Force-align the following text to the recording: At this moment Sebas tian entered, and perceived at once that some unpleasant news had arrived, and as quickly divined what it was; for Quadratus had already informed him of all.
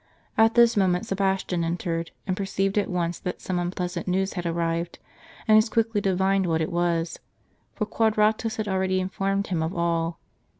At 0.35 0.55
this 0.55 0.75
moment 0.75 1.05
Sebas 1.05 1.45
tian 1.45 1.63
entered, 1.63 2.09
and 2.25 2.35
perceived 2.35 2.79
at 2.79 2.89
once 2.89 3.19
that 3.19 3.39
some 3.39 3.59
unpleasant 3.59 4.07
news 4.07 4.33
had 4.33 4.47
arrived, 4.47 4.97
and 5.47 5.59
as 5.59 5.69
quickly 5.69 6.01
divined 6.01 6.47
what 6.47 6.59
it 6.59 6.71
was; 6.71 7.19
for 7.75 7.85
Quadratus 7.85 8.55
had 8.55 8.67
already 8.67 8.99
informed 8.99 9.45
him 9.49 9.61
of 9.61 9.75
all. 9.75 10.17